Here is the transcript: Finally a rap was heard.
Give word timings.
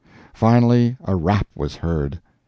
Finally 0.33 0.97
a 1.03 1.15
rap 1.15 1.45
was 1.53 1.75
heard. 1.75 2.19